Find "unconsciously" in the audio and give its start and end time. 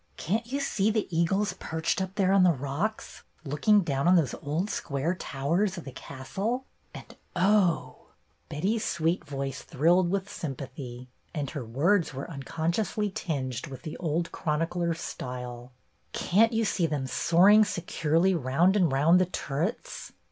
12.31-13.11